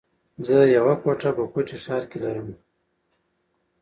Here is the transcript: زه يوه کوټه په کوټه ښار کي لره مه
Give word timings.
زه 0.45 0.57
يوه 0.75 0.93
کوټه 1.03 1.29
په 1.37 1.43
کوټه 1.53 1.77
ښار 1.83 2.03
کي 2.11 2.17
لره 2.23 2.41
مه 2.45 2.55